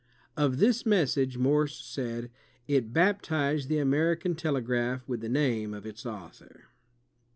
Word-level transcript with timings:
''Of 0.45 0.57
this 0.57 0.83
mes 0.83 1.11
sage 1.11 1.37
Morse 1.37 1.77
said, 1.77 2.31
*'It 2.67 2.91
baptized 2.91 3.69
the 3.69 3.77
American 3.77 4.33
telegraph 4.33 5.07
with 5.07 5.21
the 5.21 5.29
name 5.29 5.75
of 5.75 5.85
its 5.85 6.07
Author.'' 6.07 6.63